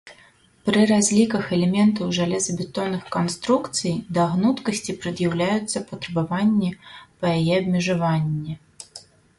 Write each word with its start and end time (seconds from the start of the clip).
Пры 0.67 0.79
разліках 0.91 1.43
элементаў 1.57 2.09
жалезабетонных 2.19 3.03
канструкцый 3.17 3.93
да 4.19 4.23
гнуткасці 4.33 4.97
прад'яўляюцца 5.05 5.77
патрабаванні 5.93 6.69
па 7.19 7.25
яе 7.43 7.53
абмежавання. 7.65 8.53